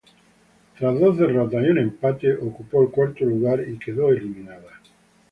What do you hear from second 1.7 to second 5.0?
empate ocupó el cuarto lugar y quedó eliminada.